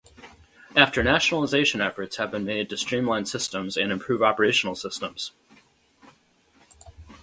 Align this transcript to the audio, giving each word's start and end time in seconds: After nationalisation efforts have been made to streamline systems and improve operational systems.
After 0.75 1.03
nationalisation 1.03 1.79
efforts 1.79 2.17
have 2.17 2.31
been 2.31 2.43
made 2.43 2.71
to 2.71 2.75
streamline 2.75 3.27
systems 3.27 3.77
and 3.77 3.91
improve 3.91 4.23
operational 4.23 4.73
systems. 4.73 5.31